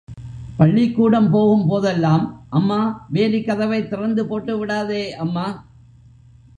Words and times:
பள்ளிக்கூடம் 0.57 1.29
போகும் 1.29 1.67
போதெல்லாம், 1.67 2.45
அம்மா, 2.49 3.07
வேலிக் 3.13 3.45
கதவைத் 3.45 3.89
திறந்து 3.89 4.25
போட்டுவிடாதே 4.25 5.09
அம்மா. 5.09 5.65